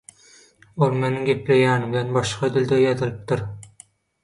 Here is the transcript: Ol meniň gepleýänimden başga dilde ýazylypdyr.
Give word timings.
Ol 0.85 0.95
meniň 1.03 1.27
gepleýänimden 1.27 2.11
başga 2.17 2.51
dilde 2.57 2.83
ýazylypdyr. 2.87 3.47